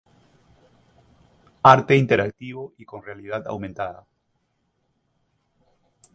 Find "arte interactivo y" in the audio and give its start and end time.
1.61-2.85